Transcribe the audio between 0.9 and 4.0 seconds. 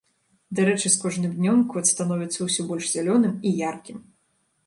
з кожным днём кот становіцца ўсё больш зялёным і яркім.